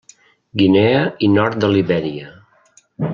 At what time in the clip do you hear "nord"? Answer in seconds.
1.35-1.61